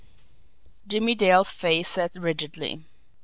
Jimmie 0.87 1.13
Dale's 1.13 1.51
face 1.51 1.89
set 1.89 2.15
rigidly. 2.15 2.85